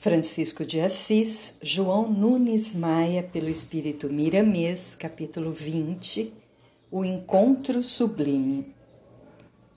[0.00, 6.32] Francisco de Assis, João Nunes Maia, pelo Espírito Miramês, capítulo 20,
[6.90, 8.74] O Encontro Sublime.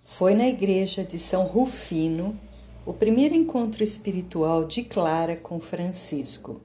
[0.01, 2.39] Foi na igreja de São Rufino
[2.85, 6.61] o primeiro encontro espiritual de Clara com Francisco.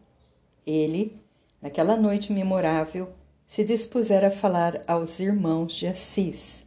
[0.65, 1.21] Ele,
[1.61, 3.09] naquela noite memorável,
[3.45, 6.65] se dispusera a falar aos irmãos de Assis.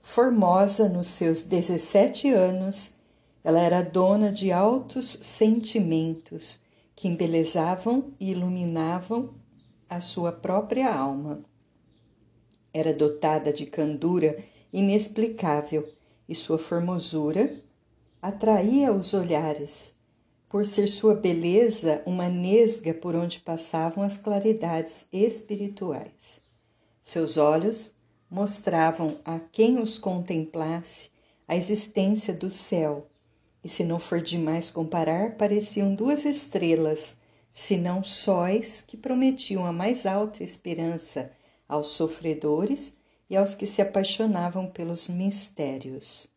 [0.00, 2.90] Formosa nos seus 17 anos,
[3.44, 6.60] ela era dona de altos sentimentos
[6.94, 9.34] que embelezavam e iluminavam
[9.88, 11.44] a sua própria alma.
[12.72, 14.42] Era dotada de candura
[14.72, 15.86] inexplicável
[16.28, 17.60] e sua formosura
[18.22, 19.92] atraía os olhares,
[20.48, 26.40] por ser sua beleza uma nesga por onde passavam as claridades espirituais.
[27.02, 27.92] Seus olhos
[28.30, 31.10] mostravam a quem os contemplasse
[31.48, 33.08] a existência do céu
[33.62, 37.16] e se não for demais comparar, pareciam duas estrelas,
[37.52, 41.32] se não sóis, que prometiam a mais alta esperança
[41.68, 42.96] aos sofredores
[43.30, 46.28] e aos que se apaixonavam pelos mistérios.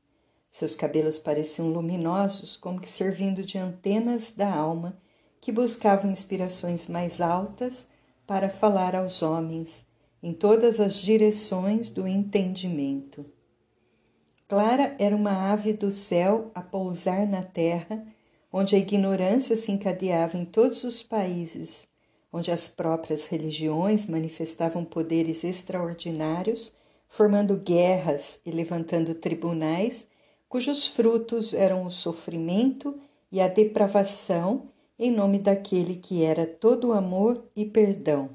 [0.52, 4.98] Seus cabelos pareciam luminosos, como que servindo de antenas da alma,
[5.42, 7.86] que buscavam inspirações mais altas
[8.26, 9.86] para falar aos homens
[10.26, 13.26] em todas as direções do entendimento.
[14.48, 18.06] Clara era uma ave do céu a pousar na terra,
[18.54, 21.88] onde a ignorância se encadeava em todos os países,
[22.32, 26.72] onde as próprias religiões manifestavam poderes extraordinários,
[27.10, 30.08] formando guerras e levantando tribunais,
[30.48, 33.00] cujos frutos eram o sofrimento
[33.32, 38.30] e a depravação em nome daquele que era todo amor e perdão.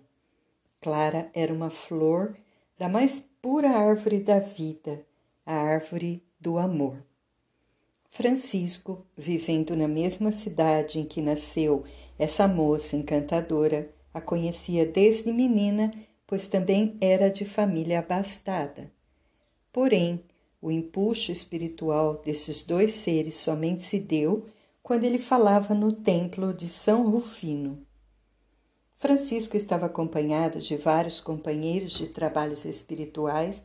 [0.80, 2.36] Clara era uma flor
[2.76, 5.08] da mais pura árvore da vida
[5.44, 7.04] a árvore do amor.
[8.10, 11.84] Francisco, vivendo na mesma cidade em que nasceu
[12.18, 15.92] essa moça encantadora, a conhecia desde menina,
[16.26, 18.92] pois também era de família abastada.
[19.72, 20.24] Porém,
[20.60, 24.46] o impulso espiritual desses dois seres somente se deu
[24.82, 27.86] quando ele falava no templo de São Rufino.
[28.96, 33.62] Francisco estava acompanhado de vários companheiros de trabalhos espirituais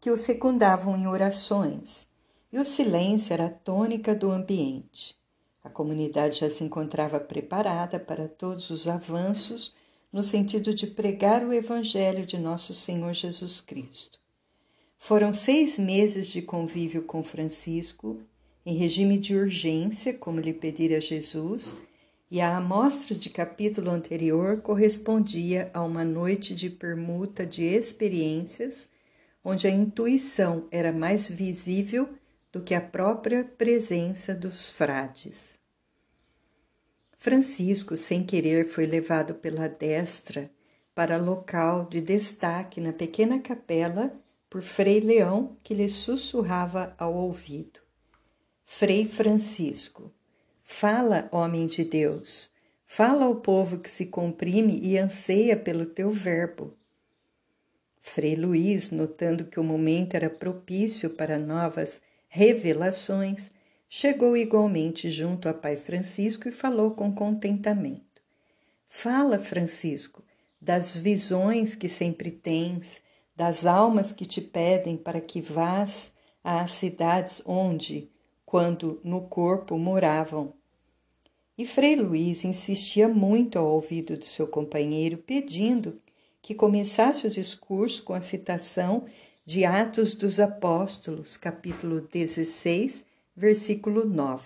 [0.00, 2.06] que o secundavam em orações,
[2.52, 5.16] e o silêncio era a tônica do ambiente.
[5.62, 9.74] A comunidade já se encontrava preparada para todos os avanços
[10.12, 14.18] no sentido de pregar o Evangelho de Nosso Senhor Jesus Cristo.
[14.96, 18.18] Foram seis meses de convívio com Francisco,
[18.64, 21.74] em regime de urgência, como lhe pedira Jesus,
[22.30, 28.88] e a amostra de capítulo anterior correspondia a uma noite de permuta de experiências
[29.48, 32.10] onde a intuição era mais visível
[32.52, 35.58] do que a própria presença dos frades.
[37.16, 40.50] Francisco, sem querer, foi levado pela destra
[40.94, 44.12] para local de destaque na pequena capela
[44.50, 47.80] por Frei Leão, que lhe sussurrava ao ouvido:
[48.66, 50.12] Frei Francisco,
[50.62, 52.50] fala, homem de Deus,
[52.84, 56.77] fala ao povo que se comprime e anseia pelo teu verbo.
[58.00, 63.50] Frei Luís, notando que o momento era propício para novas revelações,
[63.88, 68.22] chegou igualmente junto a Pai Francisco e falou com contentamento.
[68.88, 70.24] Fala, Francisco,
[70.60, 73.02] das visões que sempre tens,
[73.36, 78.10] das almas que te pedem para que vás às cidades onde,
[78.44, 80.54] quando no corpo moravam.
[81.56, 86.00] E Frei Luís insistia muito ao ouvido do seu companheiro, pedindo
[86.40, 89.06] que começasse o discurso com a citação
[89.44, 93.04] de Atos dos Apóstolos, capítulo 16,
[93.36, 94.44] versículo 9.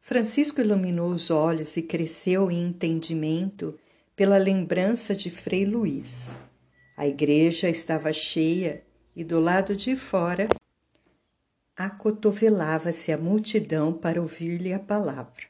[0.00, 3.78] Francisco iluminou os olhos e cresceu em entendimento
[4.16, 6.32] pela lembrança de Frei Luís.
[6.96, 8.82] A igreja estava cheia
[9.14, 10.48] e do lado de fora
[11.76, 15.44] acotovelava-se a multidão para ouvir-lhe a palavra.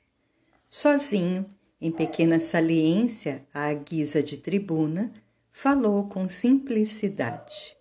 [0.69, 1.45] Sozinho,
[1.81, 5.13] em pequena saliência à guisa de tribuna,
[5.51, 7.77] falou com simplicidade.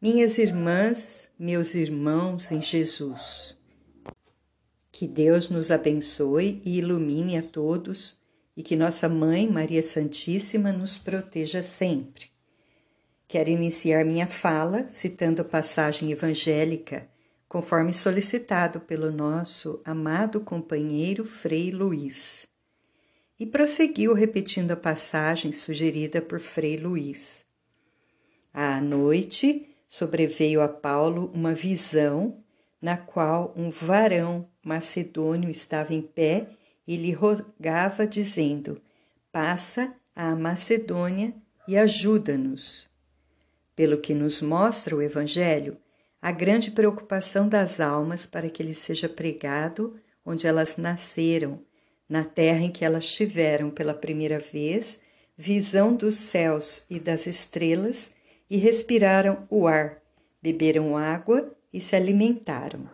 [0.00, 3.56] Minhas irmãs, meus irmãos em Jesus,
[4.92, 8.18] que Deus nos abençoe e ilumine a todos
[8.56, 12.26] e que nossa Mãe Maria Santíssima nos proteja sempre.
[13.28, 17.08] Quero iniciar minha fala citando a passagem evangélica
[17.56, 22.46] conforme solicitado pelo nosso amado companheiro Frei Luiz.
[23.40, 27.46] E prosseguiu repetindo a passagem sugerida por Frei Luiz.
[28.52, 32.44] À noite sobreveio a Paulo uma visão
[32.78, 36.50] na qual um varão macedônio estava em pé
[36.86, 38.82] e lhe rogava, dizendo:
[39.32, 41.34] Passa à Macedônia
[41.66, 42.86] e ajuda-nos.
[43.74, 45.78] Pelo que nos mostra o Evangelho,
[46.26, 49.94] a grande preocupação das almas para que ele seja pregado
[50.24, 51.60] onde elas nasceram,
[52.08, 54.98] na terra em que elas tiveram pela primeira vez
[55.38, 58.10] visão dos céus e das estrelas
[58.50, 60.02] e respiraram o ar,
[60.42, 62.90] beberam água e se alimentaram.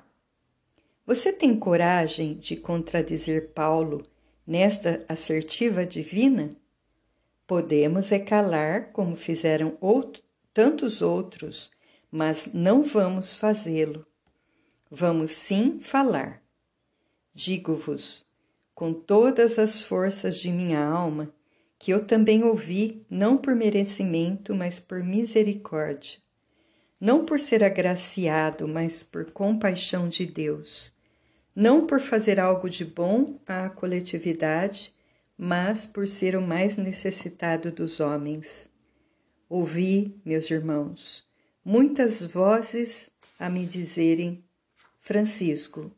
[1.06, 4.02] Você tem coragem de contradizer Paulo
[4.46, 6.50] nesta assertiva divina?
[7.46, 11.70] Podemos é calar como fizeram outro, tantos outros,
[12.12, 14.04] mas não vamos fazê-lo.
[14.90, 16.42] Vamos sim falar.
[17.32, 18.26] Digo-vos,
[18.74, 21.32] com todas as forças de minha alma,
[21.78, 26.20] que eu também ouvi, não por merecimento, mas por misericórdia.
[27.00, 30.92] Não por ser agraciado, mas por compaixão de Deus.
[31.56, 34.94] Não por fazer algo de bom à coletividade,
[35.36, 38.68] mas por ser o mais necessitado dos homens.
[39.48, 41.31] Ouvi, meus irmãos,
[41.64, 44.44] muitas vozes a me dizerem:
[45.00, 45.90] Francisco,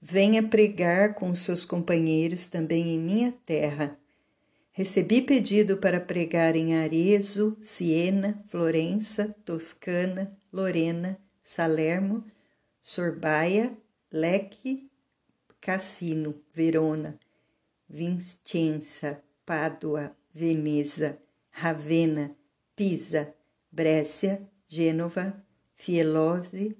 [0.00, 3.98] venha pregar com seus companheiros também em minha terra.
[4.72, 12.24] Recebi pedido para pregar em Arezzo, Siena, Florença, Toscana, Lorena, Salermo,
[12.80, 13.76] Sorbaia,
[14.12, 14.88] Lecce,
[15.60, 17.18] Cassino, Verona,
[17.88, 21.18] Vicenza, Pádua, Veneza,
[21.50, 22.36] Ravenna,
[22.76, 23.34] Pisa,
[23.72, 25.42] Brescia, Gênova,
[25.74, 26.76] Fielose,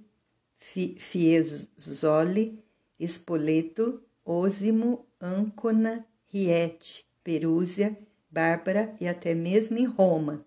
[0.99, 2.63] Fiesole,
[3.01, 7.97] Spoleto, Osimo, Ancona, Riete, Perúzia,
[8.31, 10.45] Bárbara e até mesmo em Roma.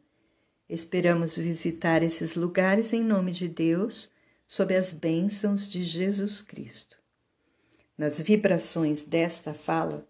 [0.70, 4.10] Esperamos visitar esses lugares em nome de Deus,
[4.46, 7.00] sob as bênçãos de Jesus Cristo.
[7.98, 10.08] Nas vibrações desta fala,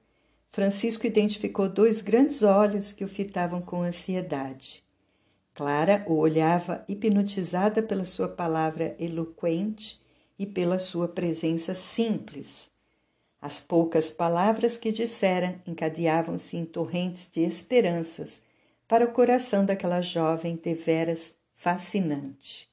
[0.49, 4.83] Francisco identificou dois grandes olhos que o fitavam com ansiedade.
[5.61, 10.01] Clara o olhava hipnotizada pela sua palavra eloquente
[10.39, 12.71] e pela sua presença simples.
[13.39, 18.43] As poucas palavras que dissera encadeavam-se em torrentes de esperanças
[18.87, 22.67] para o coração daquela jovem deveras fascinante.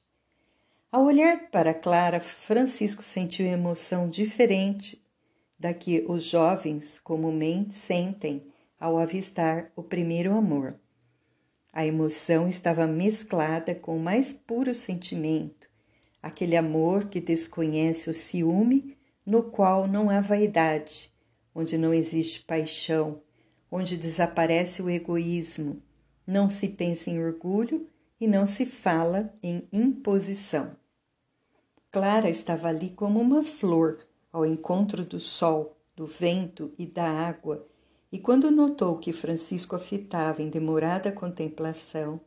[0.91, 4.99] Ao olhar para Clara, Francisco sentiu emoção diferente
[5.59, 8.41] da que os jovens comumente sentem
[8.79, 10.73] ao avistar o primeiro amor.
[11.71, 15.69] A emoção estava mesclada com o mais puro sentimento,
[16.21, 21.13] aquele amor que desconhece o ciúme, no qual não há vaidade,
[21.53, 23.21] onde não existe paixão,
[23.71, 25.81] onde desaparece o egoísmo,
[26.25, 27.87] não se pensa em orgulho
[28.19, 30.75] e não se fala em imposição.
[31.91, 37.67] Clara estava ali como uma flor ao encontro do sol, do vento e da água,
[38.11, 42.19] e quando notou que Francisco a fitava em demorada contemplação,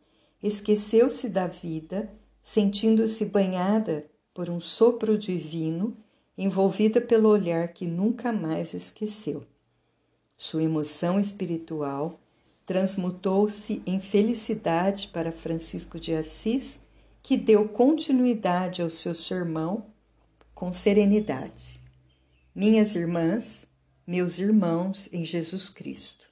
[0.43, 2.13] esqueceu-se da vida,
[2.43, 5.97] sentindo-se banhada por um sopro divino,
[6.37, 9.45] envolvida pelo olhar que nunca mais esqueceu.
[10.37, 12.19] Sua emoção espiritual
[12.65, 16.81] transmutou-se em felicidade para Francisco de Assis,
[17.23, 19.87] que deu continuidade ao seu sermão
[20.55, 21.81] com serenidade.
[22.55, 23.67] Minhas irmãs,
[24.13, 26.27] meus irmãos em Jesus Cristo.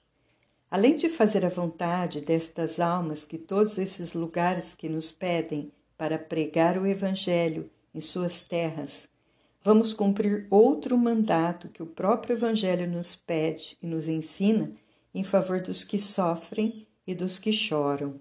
[0.71, 6.19] Além de fazer a vontade destas almas que todos esses lugares que nos pedem para
[6.19, 9.09] pregar o Evangelho em suas terras,
[9.65, 14.73] vamos cumprir outro mandato que o próprio Evangelho nos pede e nos ensina
[15.15, 18.21] em favor dos que sofrem e dos que choram.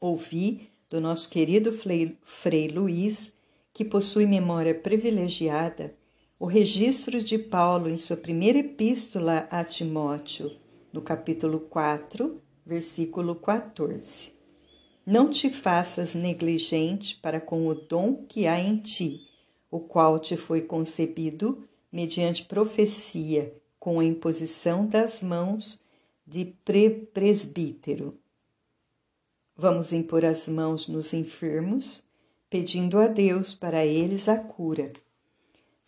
[0.00, 3.32] Ouvi do nosso querido Frei Luiz,
[3.74, 5.98] que possui memória privilegiada,
[6.40, 10.50] o registro de Paulo em sua primeira epístola a Timóteo,
[10.90, 14.32] no capítulo 4, versículo 14.
[15.04, 19.28] Não te faças negligente para com o dom que há em ti,
[19.70, 25.78] o qual te foi concebido mediante profecia, com a imposição das mãos
[26.26, 26.54] de
[27.12, 28.18] presbítero.
[29.54, 32.02] Vamos impor as mãos nos enfermos,
[32.48, 34.90] pedindo a Deus para eles a cura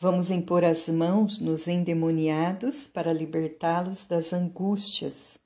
[0.02, 5.38] Vamos impor as mãos nos endemoniados para libertá-los das angústias.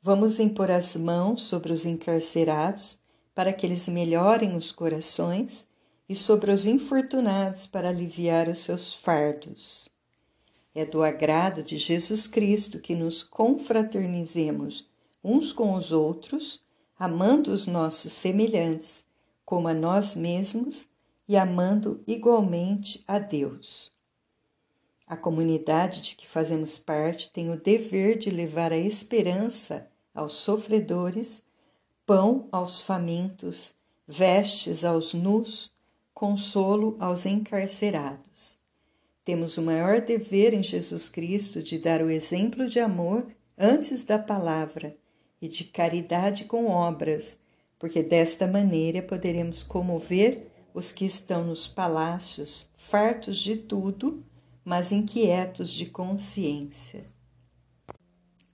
[0.00, 3.00] Vamos impor as mãos sobre os encarcerados
[3.34, 5.66] para que eles melhorem os corações
[6.08, 9.88] e sobre os infortunados para aliviar os seus fardos.
[10.72, 14.88] É do agrado de Jesus Cristo que nos confraternizemos
[15.22, 16.62] uns com os outros,
[16.96, 19.04] amando os nossos semelhantes,
[19.44, 20.88] como a nós mesmos
[21.30, 23.92] e amando igualmente a Deus.
[25.06, 31.40] A comunidade de que fazemos parte tem o dever de levar a esperança aos sofredores,
[32.04, 33.74] pão aos famintos,
[34.08, 35.72] vestes aos nus,
[36.12, 38.58] consolo aos encarcerados.
[39.24, 43.24] Temos o maior dever em Jesus Cristo de dar o exemplo de amor
[43.56, 44.96] antes da palavra
[45.40, 47.38] e de caridade com obras,
[47.78, 54.24] porque desta maneira poderemos comover os que estão nos palácios, fartos de tudo,
[54.64, 57.04] mas inquietos de consciência.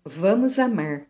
[0.04, 1.06] Vamos amar.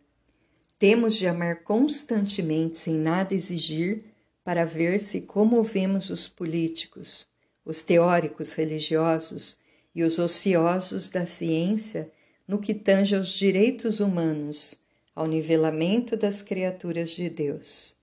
[0.78, 4.04] Temos de amar constantemente, sem nada exigir,
[4.44, 7.26] para ver se comovemos os políticos,
[7.64, 9.58] os teóricos religiosos
[9.94, 12.12] e os ociosos da ciência
[12.46, 14.78] no que tange aos direitos humanos,
[15.14, 17.95] ao nivelamento das criaturas de Deus.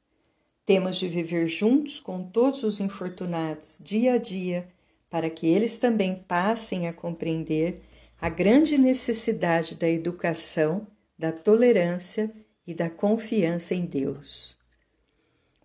[0.65, 4.69] Temos de viver juntos com todos os infortunados, dia a dia,
[5.09, 7.81] para que eles também passem a compreender
[8.19, 10.87] a grande necessidade da educação,
[11.19, 12.31] da tolerância
[12.65, 14.57] e da confiança em Deus.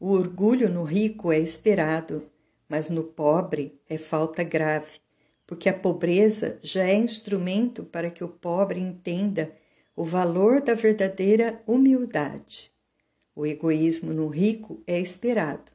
[0.00, 2.28] O orgulho no rico é esperado,
[2.68, 4.98] mas no pobre é falta grave,
[5.46, 9.52] porque a pobreza já é instrumento para que o pobre entenda
[9.94, 12.76] o valor da verdadeira humildade.
[13.38, 15.70] O egoísmo no rico é esperado,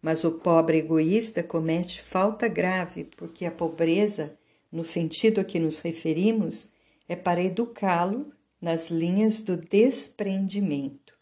[0.00, 4.38] mas o pobre egoísta comete falta grave, porque a pobreza,
[4.70, 6.68] no sentido a que nos referimos,
[7.08, 11.18] é para educá-lo nas linhas do desprendimento.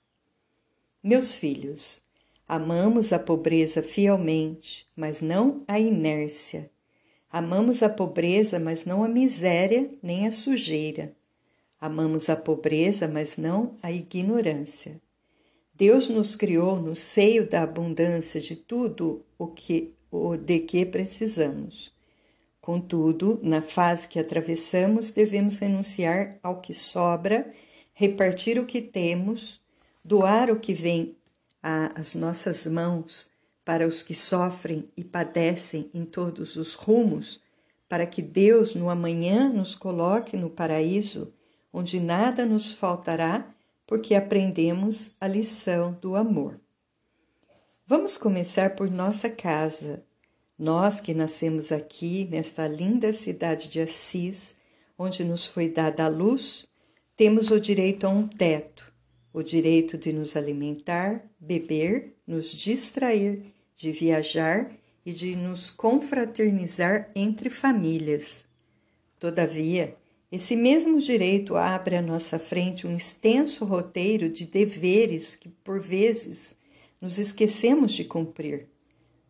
[1.03, 2.03] Meus filhos,
[2.47, 6.71] Amamos a pobreza fielmente, mas não a inércia.
[7.33, 11.15] Amamos a pobreza, mas não a miséria nem a sujeira.
[11.81, 15.01] Amamos a pobreza, mas não a ignorância.
[15.79, 21.95] Deus nos criou no seio da abundância de tudo o que o de que precisamos.
[22.61, 27.49] Contudo, na fase que atravessamos, devemos renunciar ao que sobra,
[27.95, 29.61] repartir o que temos,
[30.05, 31.15] doar o que vem
[31.63, 33.31] as nossas mãos
[33.65, 37.41] para os que sofrem e padecem em todos os rumos,
[37.89, 41.33] para que Deus no amanhã nos coloque no paraíso,
[41.73, 43.55] onde nada nos faltará,
[43.89, 46.61] porque aprendemos a lição do amor.
[47.87, 50.05] Vamos começar por nossa casa.
[50.59, 54.55] Nós que nascemos aqui, nesta linda cidade de Assis,
[54.99, 56.69] onde nos foi dada a luz,
[57.17, 58.93] temos o direito a um teto,
[59.33, 64.71] o direito de nos alimentar, beber, nos distrair, de viajar
[65.07, 68.45] e de nos confraternizar entre famílias.
[69.19, 69.97] Todavia,
[70.31, 76.55] esse mesmo direito abre à nossa frente um extenso roteiro de deveres que, por vezes,
[77.01, 78.69] nos esquecemos de cumprir: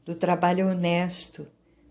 [0.05, 1.47] do trabalho honesto,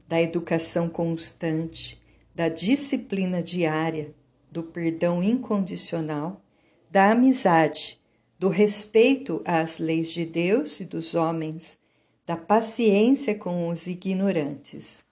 [0.07, 2.01] da educação constante,
[2.35, 4.13] da disciplina diária,
[4.51, 6.41] do perdão incondicional,
[6.89, 7.99] da amizade
[8.39, 11.77] do respeito às leis de Deus e dos homens,
[12.25, 15.03] da paciência com os ignorantes,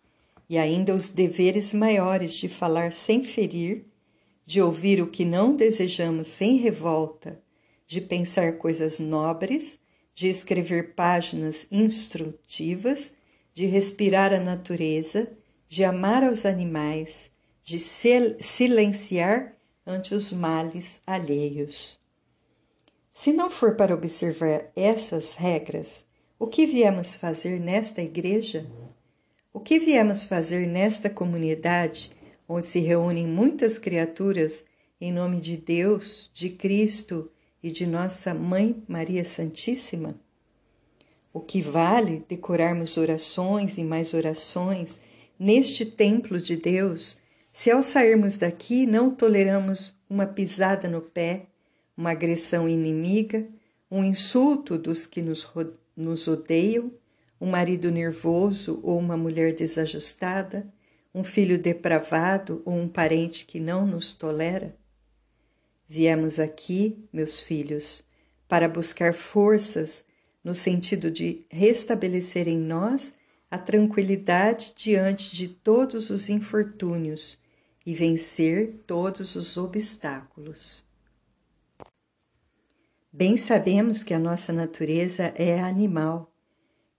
[0.49, 3.85] e ainda os deveres maiores de falar sem ferir,
[4.45, 7.41] de ouvir o que não desejamos sem revolta,
[7.87, 9.79] de pensar coisas nobres,
[10.13, 13.13] de escrever páginas instrutivas,
[13.53, 15.31] de respirar a natureza,
[15.67, 17.31] de amar aos animais,
[17.63, 21.99] de silenciar ante os males alheios.
[23.13, 26.05] Se não for para observar essas regras,
[26.37, 28.65] o que viemos fazer nesta igreja?
[29.55, 32.11] O que viemos fazer nesta comunidade
[32.45, 34.65] onde se reúnem muitas criaturas
[34.99, 37.31] em nome de Deus, de Cristo
[37.63, 40.19] e de nossa Mãe Maria Santíssima?
[41.31, 44.99] O que vale decorarmos orações e mais orações
[45.39, 47.17] neste templo de Deus,
[47.53, 51.45] se ao sairmos daqui não toleramos uma pisada no pé,
[51.95, 53.47] uma agressão inimiga,
[53.89, 55.49] um insulto dos que nos,
[55.95, 56.91] nos odeiam,
[57.45, 60.67] um marido nervoso ou uma mulher desajustada,
[61.13, 64.75] um filho depravado ou um parente que não nos tolera?
[65.87, 68.03] Viemos aqui, meus filhos,
[68.47, 70.03] para buscar forças
[70.43, 73.13] no sentido de restabelecer em nós
[73.51, 77.37] a tranquilidade diante de todos os infortúnios
[77.85, 80.83] e vencer todos os obstáculos.
[83.13, 86.34] Bem sabemos que a nossa natureza é animal,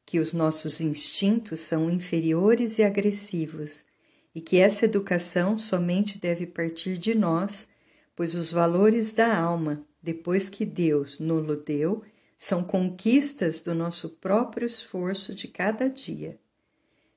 [0.07, 3.85] que os nossos instintos são inferiores e agressivos
[4.33, 7.67] e que essa educação somente deve partir de nós,
[8.15, 12.05] pois os valores da alma, depois que Deus nos deu,
[12.39, 16.39] são conquistas do nosso próprio esforço de cada dia.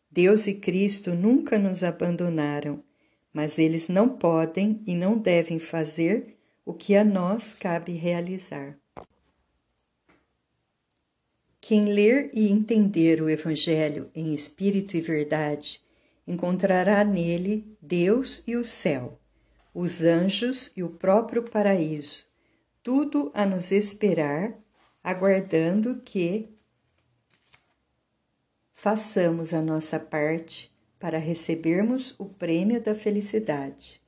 [0.10, 2.84] Deus e Cristo nunca nos abandonaram,
[3.32, 8.76] mas eles não podem e não devem fazer o que a nós cabe realizar.
[11.70, 15.80] Quem ler e entender o Evangelho em espírito e verdade
[16.28, 19.20] encontrará nele Deus e o céu,
[19.72, 22.26] os anjos e o próprio paraíso,
[22.82, 24.58] tudo a nos esperar,
[25.04, 26.50] aguardando que
[28.74, 34.02] façamos a nossa parte para recebermos o prêmio da felicidade.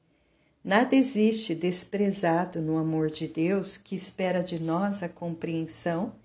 [0.63, 6.15] Nada existe desprezado no amor de Deus que espera de nós a compreensão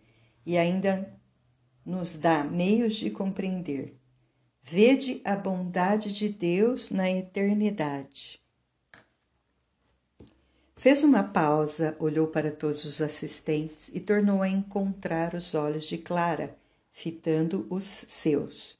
[0.46, 1.14] e ainda
[1.86, 3.96] nos dá meios de compreender.
[4.60, 8.40] Vede a bondade de Deus na eternidade.
[10.76, 15.96] Fez uma pausa, olhou para todos os assistentes e tornou a encontrar os olhos de
[15.96, 16.56] Clara,
[16.92, 18.76] fitando os seus.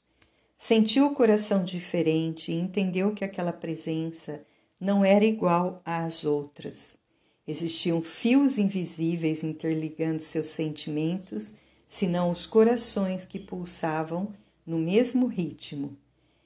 [0.57, 4.41] Sentiu o coração diferente e entendeu que aquela presença
[4.79, 6.97] não era igual às outras.
[7.47, 11.53] Existiam fios invisíveis interligando seus sentimentos,
[11.87, 14.33] senão os corações que pulsavam
[14.65, 15.97] no mesmo ritmo.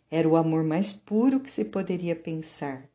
[0.10, 2.90] Era o amor mais puro que se poderia pensar.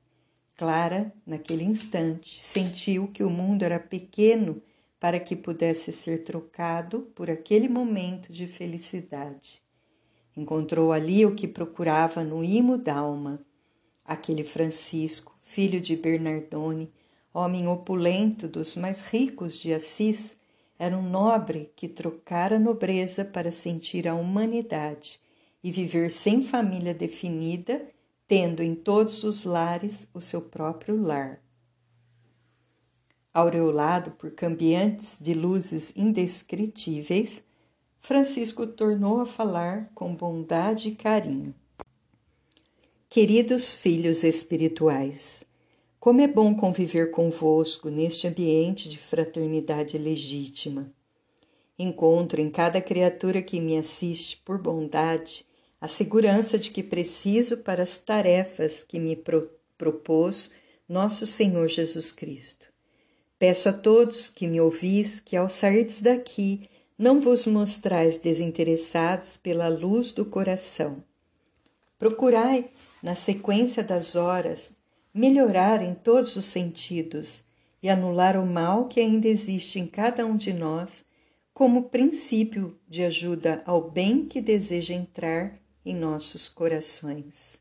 [0.56, 4.62] Clara, naquele instante, sentiu que o mundo era pequeno
[4.98, 9.62] para que pudesse ser trocado por aquele momento de felicidade.
[10.36, 13.40] Encontrou ali o que procurava no imo d'alma,
[14.04, 16.92] aquele Francisco, filho de Bernardone,
[17.32, 20.36] homem opulento dos mais ricos de Assis,
[20.78, 25.20] era um nobre que trocara a nobreza para sentir a humanidade
[25.62, 27.88] e viver sem família definida,
[28.28, 31.40] tendo em todos os lares o seu próprio lar.
[33.32, 37.42] Aureolado por cambiantes de luzes indescritíveis,
[37.98, 41.54] Francisco tornou a falar com bondade e carinho.
[43.08, 45.44] Queridos filhos espirituais,
[45.98, 50.92] como é bom conviver convosco neste ambiente de fraternidade legítima.
[51.78, 55.44] Encontro em cada criatura que me assiste, por bondade,
[55.80, 60.52] a segurança de que preciso para as tarefas que me pro propôs
[60.88, 62.68] nosso Senhor Jesus Cristo.
[63.38, 66.62] Peço a todos que me ouvis que, ao sairdes daqui,
[66.98, 71.04] não vos mostrais desinteressados pela luz do coração.
[71.98, 72.70] Procurai,
[73.02, 74.72] na sequência das horas,
[75.16, 77.42] melhorar em todos os sentidos
[77.82, 81.06] e anular o mal que ainda existe em cada um de nós,
[81.54, 87.58] como princípio de ajuda ao bem que deseja entrar em nossos corações.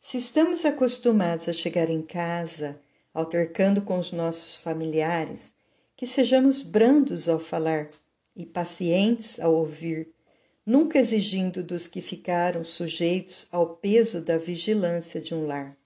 [0.00, 2.80] Se estamos acostumados a chegar em casa,
[3.14, 5.52] altercando com os nossos familiares,
[5.96, 7.90] que sejamos brandos ao falar
[8.34, 10.08] e pacientes ao ouvir,
[10.66, 15.79] nunca exigindo dos que ficaram sujeitos ao peso da vigilância de um lar.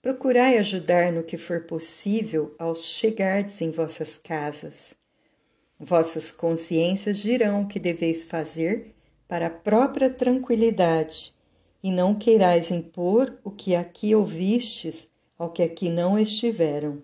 [0.00, 4.94] Procurai ajudar no que for possível ao chegardes em vossas casas.
[5.78, 8.94] Vossas consciências dirão o que deveis fazer
[9.26, 11.34] para a própria tranquilidade,
[11.82, 17.02] e não queirais impor o que aqui ouvistes ao que aqui não estiveram.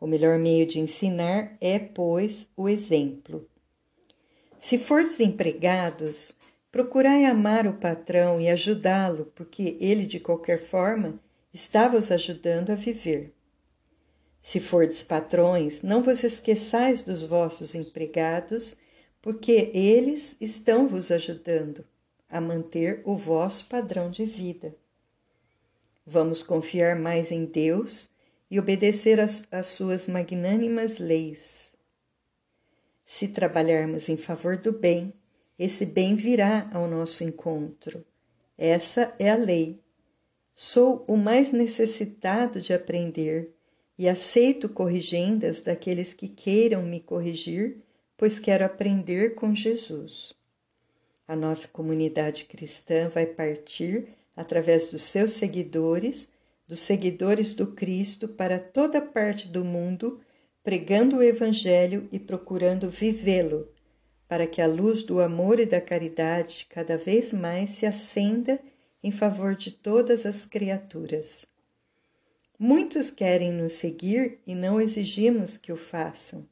[0.00, 3.48] O melhor meio de ensinar é, pois, o exemplo.
[4.60, 6.36] Se for desempregados,
[6.70, 11.20] procurai amar o patrão e ajudá-lo, porque ele, de qualquer forma,
[11.56, 13.32] está vos ajudando a viver.
[14.42, 18.76] Se fordes patrões, não vos esqueçais dos vossos empregados,
[19.22, 21.82] porque eles estão vos ajudando
[22.28, 24.76] a manter o vosso padrão de vida.
[26.06, 28.10] Vamos confiar mais em Deus
[28.50, 31.70] e obedecer às suas magnânimas leis.
[33.02, 35.14] Se trabalharmos em favor do bem,
[35.58, 38.04] esse bem virá ao nosso encontro.
[38.58, 39.85] Essa é a lei.
[40.58, 43.54] Sou o mais necessitado de aprender
[43.98, 47.82] e aceito corrigendas daqueles que queiram me corrigir,
[48.16, 50.34] pois quero aprender com Jesus.
[51.28, 56.30] A nossa comunidade cristã vai partir através dos seus seguidores
[56.66, 60.20] dos seguidores do Cristo para toda parte do mundo,
[60.64, 63.68] pregando o Evangelho e procurando vivê-lo,
[64.26, 68.58] para que a luz do amor e da caridade cada vez mais se acenda
[69.06, 71.46] em favor de todas as criaturas.
[72.58, 76.44] Muitos querem nos seguir e não exigimos que o façam.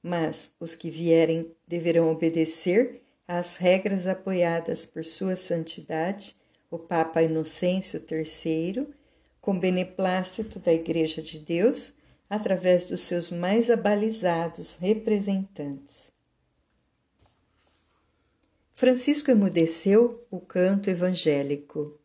[0.00, 6.36] Mas os que vierem deverão obedecer às regras apoiadas por Sua Santidade
[6.70, 8.86] o Papa Inocêncio III,
[9.40, 11.94] com beneplácito da Igreja de Deus,
[12.30, 16.12] através dos seus mais abalizados representantes.
[18.78, 21.98] Francisco emudeceu o canto evangélico.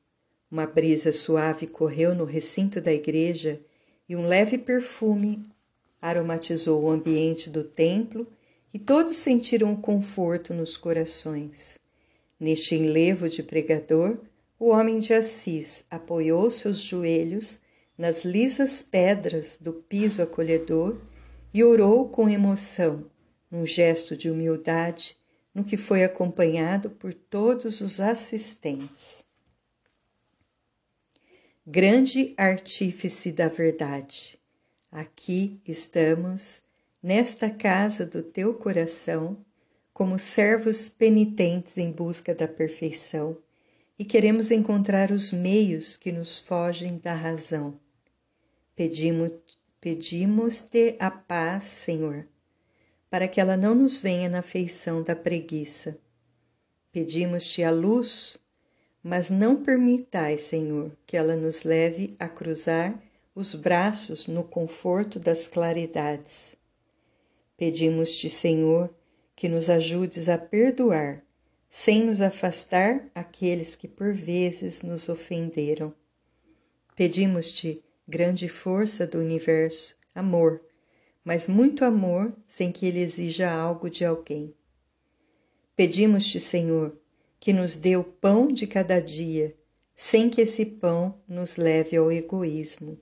[0.50, 3.62] Uma brisa suave correu no recinto da igreja
[4.10, 5.48] e um leve perfume
[6.02, 8.26] aromatizou o ambiente do templo
[8.74, 11.78] e todos sentiram o conforto nos corações.
[12.40, 14.18] Neste enlevo de pregador,
[14.60, 17.60] o homem de Assis apoiou seus joelhos
[17.96, 20.98] nas lisas pedras do piso acolhedor
[21.54, 23.06] e orou com emoção,
[23.52, 25.22] num gesto de humildade,
[25.54, 29.24] no que foi acompanhado por todos os assistentes.
[31.66, 34.38] Grande artífice da verdade,
[34.92, 36.62] aqui estamos,
[37.02, 39.38] nesta casa do teu coração,
[39.94, 43.38] como servos penitentes em busca da perfeição,
[43.98, 47.80] e queremos encontrar os meios que nos fogem da razão.
[48.76, 50.64] Pedimos-te pedimos
[50.98, 52.26] a paz, Senhor,
[53.14, 55.96] para que ela não nos venha na feição da preguiça.
[56.92, 58.40] Pedimos-te a luz,
[59.04, 63.00] mas não permitais, Senhor, que ela nos leve a cruzar
[63.36, 66.56] os braços no conforto das claridades.
[67.56, 68.90] Pedimos-te, Senhor,
[69.36, 71.24] que nos ajudes a perdoar,
[71.70, 75.94] sem nos afastar aqueles que por vezes nos ofenderam.
[76.96, 80.64] Pedimos-te, grande força do universo, amor,
[81.24, 84.54] mas muito amor sem que ele exija algo de alguém.
[85.76, 86.96] Pedimos-te, Senhor,
[87.40, 89.56] que nos dê o pão de cada dia,
[89.96, 93.00] sem que esse pão nos leve ao egoísmo,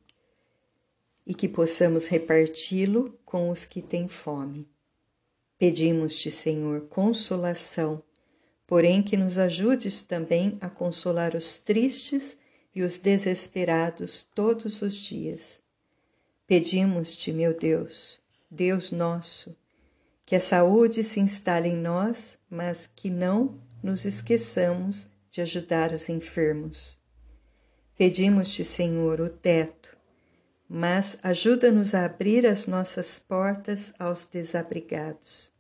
[1.26, 4.68] e que possamos reparti-lo com os que têm fome.
[5.58, 8.02] Pedimos-te, Senhor, consolação,
[8.66, 12.38] porém que nos ajudes também a consolar os tristes
[12.74, 15.61] e os desesperados todos os dias.
[16.52, 19.56] Pedimos-te, meu Deus, Deus nosso,
[20.26, 26.10] que a saúde se instale em nós, mas que não nos esqueçamos de ajudar os
[26.10, 27.00] enfermos.
[27.98, 29.96] Pedimos-te, Senhor, o teto,
[30.68, 35.54] mas ajuda-nos a abrir as nossas portas aos desabrigados.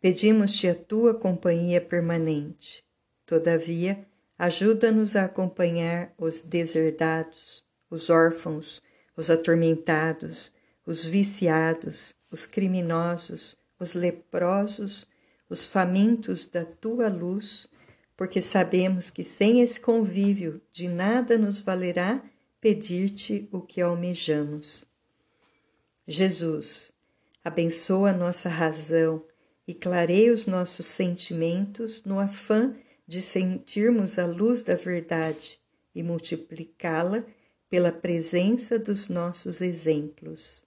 [0.00, 2.84] Pedimos-te a tua companhia permanente.
[3.26, 4.06] Todavia,
[4.38, 8.80] Ajuda-nos a acompanhar os deserdados, os órfãos,
[9.22, 10.52] os atormentados,
[10.84, 15.06] os viciados, os criminosos, os leprosos,
[15.48, 17.68] os famintos da tua luz,
[18.16, 22.20] porque sabemos que sem esse convívio de nada nos valerá
[22.60, 24.84] pedir-te o que almejamos.
[26.04, 26.90] Jesus,
[27.44, 29.24] abençoa nossa razão
[29.68, 32.74] e clareia os nossos sentimentos no afã
[33.06, 35.60] de sentirmos a luz da verdade
[35.94, 37.24] e multiplicá-la
[37.72, 40.62] pela presença dos nossos exemplos.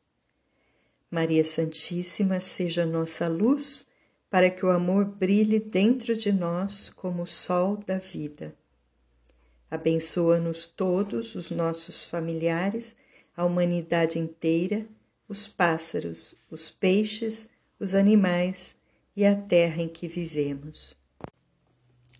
[1.11, 3.85] Maria Santíssima seja nossa luz
[4.27, 8.55] para que o amor brilhe dentro de nós como o sol da vida.
[9.69, 12.95] Abençoa-nos todos, os nossos familiares,
[13.37, 14.87] a humanidade inteira,
[15.29, 17.47] os pássaros, os peixes,
[17.79, 18.75] os animais
[19.15, 20.97] e a terra em que vivemos.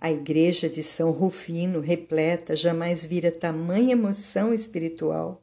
[0.06, 5.42] A igreja de São Rufino, repleta, jamais vira tamanha emoção espiritual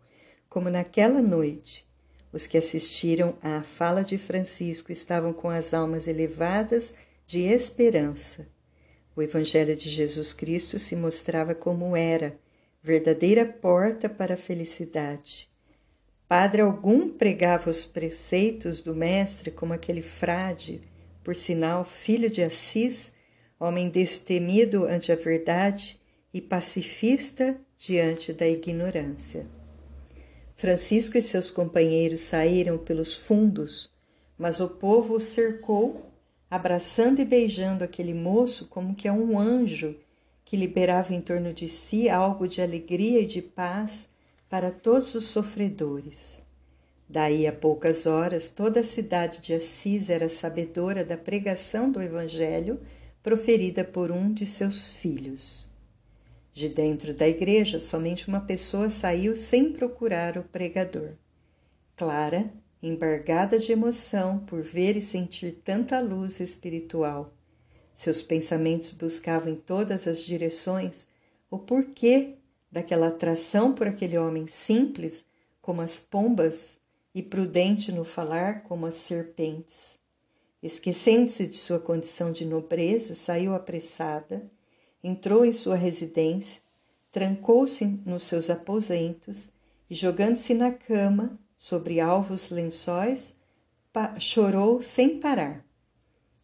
[0.49, 1.85] como naquela noite.
[2.33, 6.95] Os que assistiram à fala de Francisco estavam com as almas elevadas
[7.27, 8.47] de esperança.
[9.17, 12.39] O Evangelho de Jesus Cristo se mostrava como era,
[12.81, 15.51] verdadeira porta para a felicidade.
[16.29, 20.81] Padre algum pregava os preceitos do Mestre, como aquele frade,
[21.25, 23.11] por sinal filho de Assis,
[23.63, 26.01] homem destemido ante a verdade
[26.35, 29.47] e pacifista diante da ignorância.
[30.57, 33.89] Francisco e seus companheiros saíram pelos fundos,
[34.37, 36.11] mas o povo o cercou,
[36.51, 39.97] abraçando e beijando aquele moço como que é um anjo
[40.45, 44.11] que liberava em torno de si algo de alegria e de paz
[44.49, 46.43] para todos os sofredores.
[47.09, 52.81] Daí a poucas horas, toda a cidade de Assis era sabedora da pregação do Evangelho
[53.23, 55.69] proferida por um de seus filhos.
[56.53, 61.13] De dentro da igreja, somente uma pessoa saiu sem procurar o pregador.
[61.97, 67.33] Clara, embargada de emoção por ver e sentir tanta luz espiritual.
[67.95, 71.07] Seus pensamentos buscavam em todas as direções
[71.51, 72.35] o porquê
[72.71, 75.25] daquela atração por aquele homem simples
[75.61, 76.79] como as pombas
[77.15, 80.02] e prudente no falar como as serpentes.
[80.63, 84.49] Esquecendo-se de sua condição de nobreza, saiu apressada,
[85.03, 86.63] entrou em sua residência,
[87.11, 89.51] trancou-se nos seus aposentos
[89.91, 93.35] e, jogando-se na cama, sobre alvos lençóis,
[94.19, 95.65] chorou sem parar.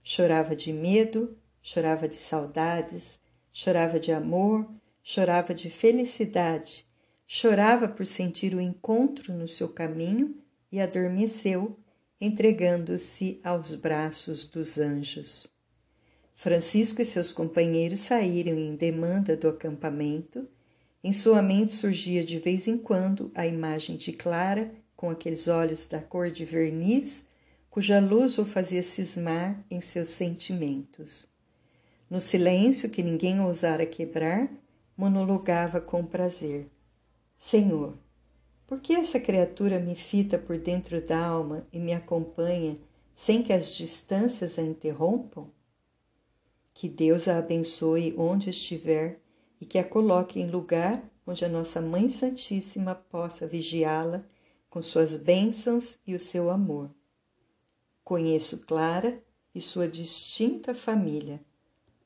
[0.02, 3.20] Chorava de medo, chorava de saudades,
[3.52, 4.68] chorava de amor,
[5.02, 6.86] chorava de felicidade,
[7.26, 10.36] chorava por sentir o encontro no seu caminho
[10.70, 11.78] e adormeceu,
[12.20, 15.50] entregando-se aos braços dos anjos.
[16.34, 20.48] Francisco e seus companheiros saíram em demanda do acampamento.
[21.02, 25.86] Em sua mente surgia de vez em quando a imagem de Clara, com aqueles olhos
[25.86, 27.24] da cor de verniz,
[27.70, 31.28] cuja luz o fazia cismar em seus sentimentos.
[32.10, 34.48] No silêncio que ninguém ousara quebrar,
[34.96, 36.68] monologava com prazer:
[37.38, 37.96] Senhor,
[38.68, 42.78] por que essa criatura me fita por dentro da alma e me acompanha
[43.16, 45.50] sem que as distâncias a interrompam?
[46.74, 49.20] Que Deus a abençoe onde estiver
[49.58, 54.22] e que a coloque em lugar onde a nossa Mãe Santíssima possa vigiá-la
[54.68, 56.90] com suas bênçãos e o seu amor.
[58.04, 59.18] Conheço Clara
[59.54, 61.40] e sua distinta família,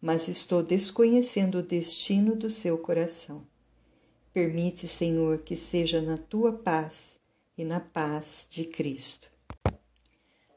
[0.01, 3.52] mas estou desconhecendo o destino do seu coração.
[4.33, 7.18] Permite, Senhor, que seja na tua paz
[7.57, 9.31] e na paz de Cristo.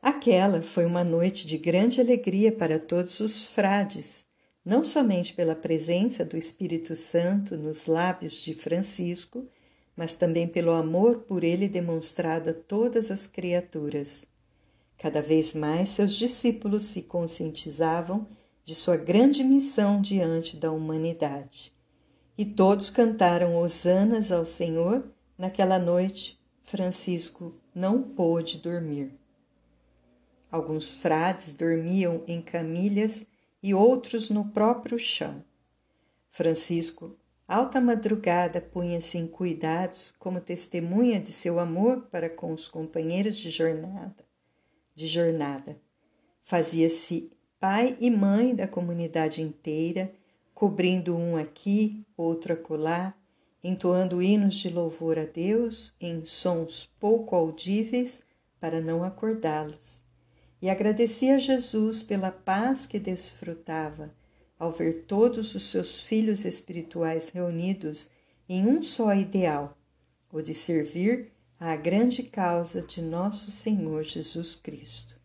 [0.01, 4.25] Aquela foi uma noite de grande alegria para todos os frades,
[4.63, 9.45] não somente pela presença do Espírito Santo nos lábios de Francisco,
[9.93, 14.25] mas também pelo amor por ele demonstrado a todas as criaturas.
[14.97, 18.25] Cada vez mais seus discípulos se conscientizavam
[18.63, 21.74] de sua grande missão diante da humanidade.
[22.37, 25.03] E todos cantaram hosanas ao Senhor.
[25.37, 29.11] Naquela noite, Francisco não pôde dormir.
[30.51, 33.25] Alguns frades dormiam em camilhas
[33.61, 35.43] e outros no próprio chão.
[36.29, 37.17] Francisco,
[37.47, 43.49] alta madrugada, punha-se em cuidados como testemunha de seu amor para com os companheiros de
[43.49, 44.25] jornada.
[44.93, 45.77] De jornada.
[46.43, 50.13] Fazia-se pai e mãe da comunidade inteira,
[50.55, 53.13] cobrindo um aqui, outro acolá,
[53.63, 58.23] entoando hinos de louvor a Deus em sons pouco audíveis
[58.59, 60.03] para não acordá-los
[60.65, 64.11] e agradecia a Jesus pela paz que desfrutava
[64.57, 68.09] ao ver todos os seus filhos espirituais reunidos
[68.49, 69.77] em um só ideal,
[70.31, 75.19] o de servir à grande causa de nosso Senhor Jesus Cristo.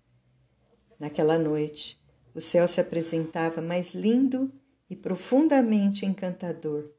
[0.98, 1.98] Naquela noite,
[2.34, 4.52] o céu se apresentava mais lindo
[4.90, 6.90] e profundamente encantador.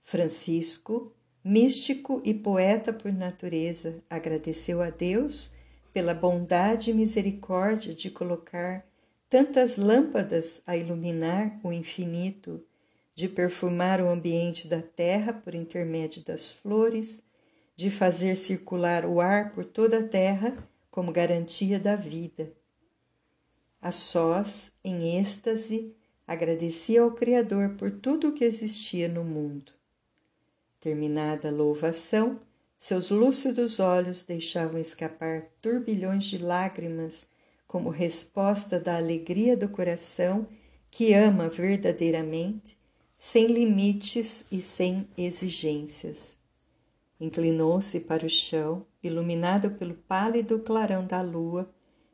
[0.00, 5.50] Francisco, místico e poeta por natureza, agradeceu a Deus
[5.92, 8.86] pela bondade e misericórdia de colocar
[9.28, 12.64] tantas lâmpadas a iluminar o infinito,
[13.14, 17.22] de perfumar o ambiente da terra por intermédio das flores,
[17.76, 20.56] de fazer circular o ar por toda a terra
[20.90, 22.52] como garantia da vida.
[23.82, 25.94] A sós, em êxtase,
[26.26, 29.72] agradecia ao Criador por tudo o que existia no mundo.
[30.80, 32.40] Terminada a louvação,
[32.78, 37.28] seus lúcidos olhos deixavam escapar turbilhões de lágrimas
[37.66, 40.46] como resposta da alegria do coração
[40.90, 42.78] que ama verdadeiramente,
[43.18, 46.36] sem limites e sem exigências.
[47.18, 51.68] Inclinou-se para o chão, iluminado pelo pálido clarão da lua,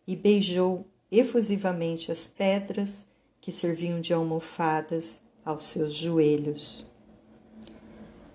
[0.07, 3.07] e beijou efusivamente as pedras
[3.41, 6.87] que serviam de almofadas aos seus joelhos.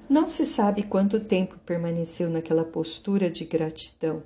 [0.09, 4.23] Não se sabe quanto tempo permaneceu naquela postura de gratidão.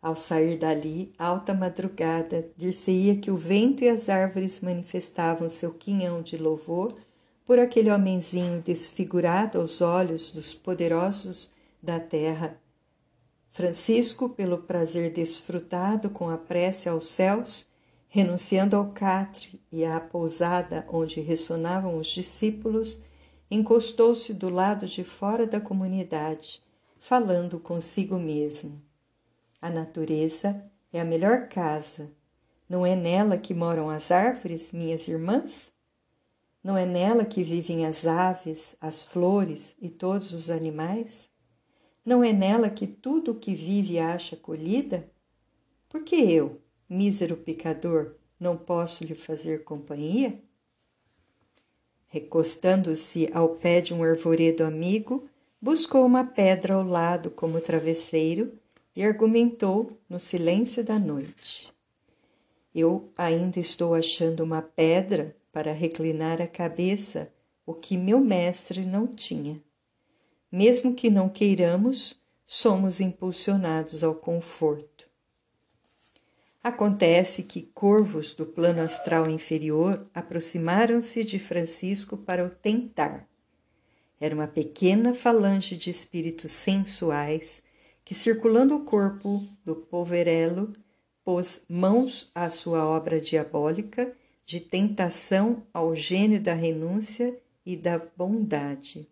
[0.00, 6.22] Ao sair dali, alta madrugada, dir-se-ia que o vento e as árvores manifestavam seu quinhão
[6.22, 6.96] de louvor
[7.44, 12.56] por aquele homenzinho desfigurado aos olhos dos poderosos da terra.
[13.50, 17.66] Francisco, pelo prazer desfrutado com a prece aos céus,
[18.12, 23.00] renunciando ao catre e à pousada onde ressonavam os discípulos,
[23.48, 26.60] encostou-se do lado de fora da comunidade,
[26.98, 28.82] falando consigo mesmo.
[29.62, 30.60] A natureza
[30.92, 32.10] é a melhor casa.
[32.68, 35.72] Não é nela que moram as árvores, minhas irmãs?
[36.64, 41.30] Não é nela que vivem as aves, as flores e todos os animais?
[42.04, 45.08] Não é nela que tudo o que vive acha acolhida?
[45.88, 50.36] Por que eu, mísero pecador, não posso lhe fazer companhia?
[52.08, 55.28] Recostando-se ao pé de um arvoredo amigo,
[55.62, 58.52] buscou uma pedra ao lado como travesseiro
[58.96, 61.72] e argumentou no silêncio da noite.
[62.74, 67.32] Eu ainda estou achando uma pedra para reclinar a cabeça,
[67.64, 69.60] o que meu mestre não tinha.
[70.50, 75.09] Mesmo que não queiramos, somos impulsionados ao conforto.
[76.62, 83.26] Acontece que corvos do plano astral inferior aproximaram-se de Francisco para o tentar.
[84.20, 87.62] era uma pequena falange de espíritos sensuais
[88.04, 90.74] que, circulando o corpo do poverelo,
[91.24, 99.08] pôs mãos à sua obra diabólica de tentação ao gênio da renúncia e da bondade.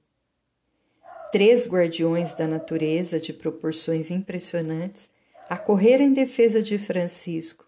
[1.33, 5.09] Três guardiões da natureza de proporções impressionantes
[5.49, 7.67] acorreram em defesa de Francisco,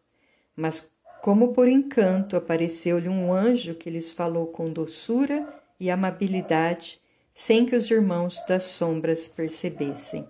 [0.55, 5.47] mas como por encanto apareceu-lhe um anjo que lhes falou com doçura
[5.79, 7.01] e amabilidade,
[7.35, 10.29] sem que os irmãos das sombras percebessem.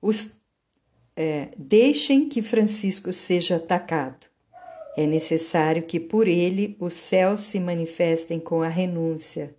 [0.00, 0.38] Os,
[1.16, 4.26] é, deixem que Francisco seja atacado.
[4.96, 9.54] É necessário que por ele os céus se manifestem com a renúncia,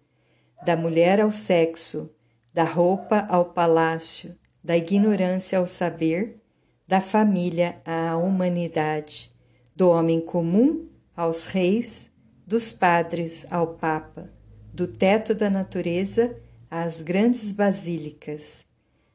[0.65, 2.09] da mulher ao sexo,
[2.53, 6.41] da roupa ao palácio, da ignorância ao saber,
[6.87, 9.31] da família à humanidade,
[9.75, 12.09] do homem comum aos reis,
[12.47, 14.27] dos padres ao papa,
[14.73, 16.35] do teto da natureza
[16.67, 18.65] às grandes basílicas.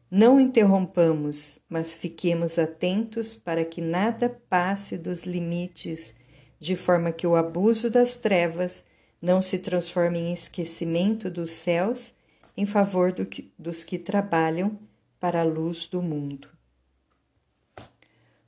[0.09, 6.15] Não interrompamos, mas fiquemos atentos para que nada passe dos limites,
[6.61, 8.85] de forma que o abuso das trevas
[9.21, 12.15] não se transforme em esquecimento dos céus
[12.57, 14.79] em favor do que, dos que trabalham
[15.21, 16.49] para a luz do mundo.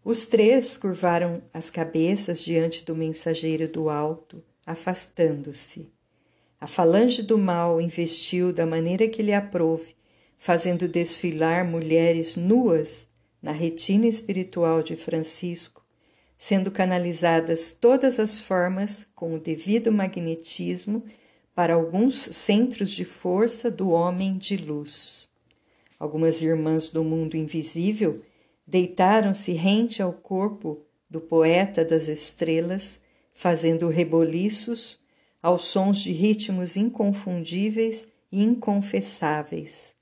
[0.03, 5.93] Os três curvaram as cabeças diante do mensageiro do alto, afastando-se.
[6.59, 9.95] A falange do mal investiu da maneira que lhe aprouve,
[10.39, 13.07] fazendo desfilar mulheres nuas
[13.41, 15.85] na retina espiritual de Francisco,
[16.39, 21.05] sendo canalizadas todas as formas com o devido magnetismo
[21.55, 25.32] para alguns centros de força do homem de luz.
[26.03, 28.23] Algumas irmãs do mundo invisível
[28.67, 33.01] deitaram-se rente ao corpo do poeta das estrelas,
[33.33, 34.99] fazendo reboliços
[35.41, 39.95] aos sons de ritmos inconfundíveis e inconfessáveis.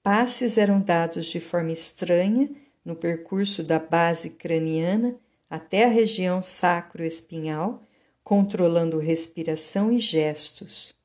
[0.00, 2.48] Passes eram dados de forma estranha
[2.84, 5.16] no percurso da base craniana
[5.50, 7.82] até a região sacro-espinhal,
[8.22, 10.95] controlando respiração e gestos.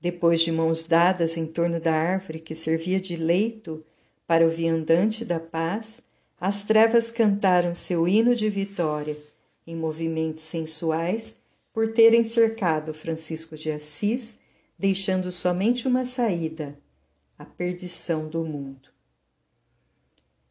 [0.00, 3.84] Depois de mãos dadas em torno da árvore que servia de leito
[4.26, 6.00] para o viandante da paz,
[6.40, 9.16] as trevas cantaram seu hino de vitória
[9.66, 11.36] em movimentos sensuais
[11.72, 14.38] por terem cercado Francisco de Assis,
[14.78, 16.78] deixando somente uma saída,
[17.38, 18.88] a perdição do mundo.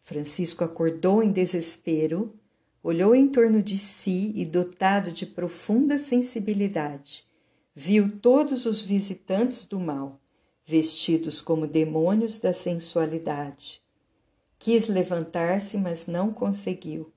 [0.01, 2.33] Francisco acordou em desespero,
[2.81, 7.25] olhou em torno de si e, dotado de profunda sensibilidade,
[7.73, 10.19] viu todos os visitantes do mal,
[10.65, 13.81] vestidos como demônios da sensualidade.
[14.57, 17.11] Quis levantar-se, mas não conseguiu.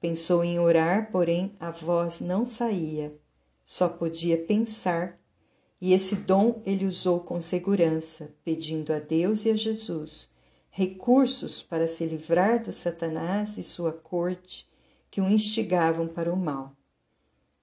[0.00, 3.16] Pensou em orar, porém a voz não saía,
[3.64, 5.18] só podia pensar,
[5.80, 10.30] e esse dom ele usou com segurança, pedindo a Deus e a Jesus
[10.78, 14.64] recursos para se livrar do Satanás e sua corte
[15.10, 16.72] que o instigavam para o mal.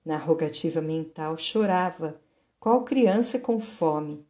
[0.06, 2.22] Na rogativa mental chorava,
[2.60, 4.24] qual criança com fome.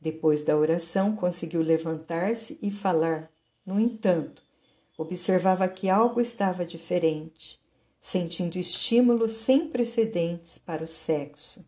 [0.00, 3.30] Depois da oração, conseguiu levantar-se e falar.
[3.64, 4.42] No entanto,
[4.98, 7.60] observava que algo estava diferente,
[8.00, 11.64] sentindo estímulos sem precedentes para o sexo.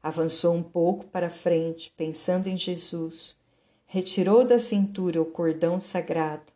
[0.00, 3.36] Avançou um pouco para frente, pensando em Jesus.
[3.84, 6.52] Retirou da cintura o cordão sagrado,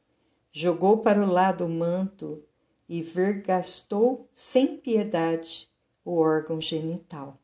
[0.53, 2.45] jogou para o lado o manto
[2.89, 5.67] e vergastou sem piedade
[6.09, 7.38] o órgão genital.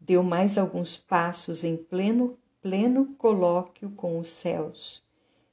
[0.00, 5.04] Deu mais alguns passos em pleno, pleno colóquio com os céus,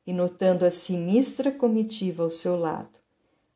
[0.06, 2.98] e notando a sinistra comitiva ao seu lado,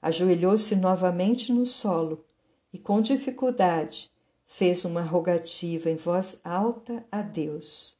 [0.02, 2.26] ajoelhou-se novamente no solo
[2.74, 4.12] e, com dificuldade,
[4.46, 7.96] fez uma rogativa em voz alta a Deus.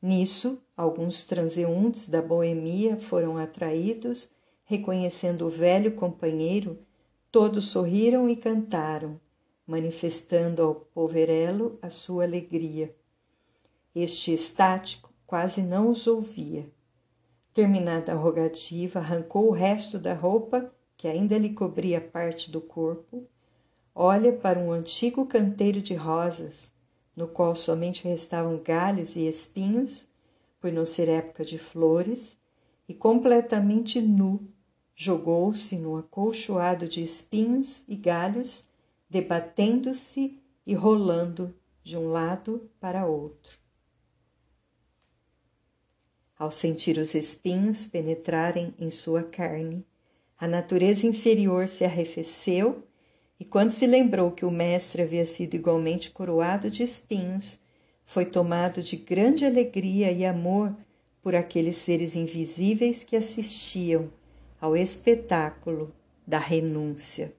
[0.00, 4.30] Nisso, alguns transeuntes da boemia foram atraídos,
[4.64, 6.78] reconhecendo o velho companheiro,
[7.32, 9.20] todos sorriram e cantaram
[9.68, 12.96] manifestando ao poverelo a sua alegria.
[13.94, 16.66] Este estático quase não os ouvia.
[17.52, 23.26] Terminada a rogativa, arrancou o resto da roupa, que ainda lhe cobria parte do corpo,
[23.94, 26.72] olha para um antigo canteiro de rosas,
[27.14, 30.08] no qual somente restavam galhos e espinhos,
[30.58, 32.38] por não ser época de flores,
[32.88, 34.40] e completamente nu,
[34.96, 38.67] jogou-se no acolchoado de espinhos e galhos
[39.08, 43.58] debatendo-se e rolando de um lado para outro.
[46.38, 49.84] Ao sentir os espinhos penetrarem em sua carne,
[50.38, 52.84] a natureza inferior se arrefeceu
[53.40, 57.58] e, quando se lembrou que o mestre havia sido igualmente coroado de espinhos,
[58.04, 60.74] foi tomado de grande alegria e amor
[61.20, 64.10] por aqueles seres invisíveis que assistiam
[64.60, 65.92] ao espetáculo
[66.26, 67.37] da renúncia.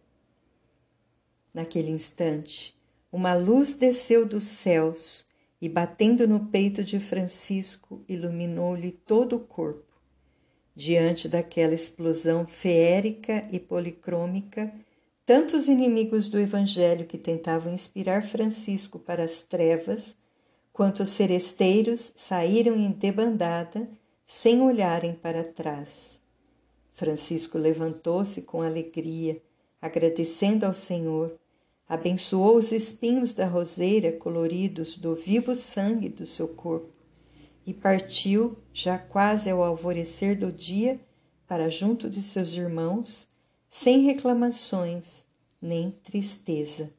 [1.54, 2.76] Naquele instante,
[3.12, 5.26] uma luz desceu dos céus
[5.62, 9.86] e, batendo no peito de Francisco, iluminou-lhe todo o corpo.
[10.76, 14.74] Diante daquela explosão feérica e policrômica,
[15.26, 20.18] tantos inimigos do Evangelho que tentavam inspirar Francisco para as trevas,
[20.72, 23.90] quanto os seresteiros saíram em debandada,
[24.26, 26.22] sem olharem para trás.
[26.94, 29.42] Francisco levantou-se com alegria,
[29.82, 31.38] agradecendo ao Senhor,
[31.88, 37.00] abençoou os espinhos da roseira coloridos do vivo sangue do seu corpo
[37.66, 41.00] e partiu, já quase ao alvorecer do dia,
[41.48, 43.28] para junto de seus irmãos,
[43.70, 45.26] sem reclamações
[45.62, 46.92] nem tristeza.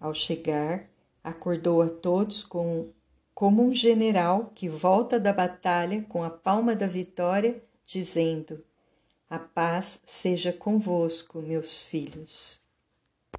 [0.00, 0.88] Ao chegar,
[1.22, 2.90] acordou a todos com,
[3.34, 8.64] como um general que volta da batalha com a palma da vitória, dizendo:
[9.28, 12.64] A paz seja convosco, meus filhos.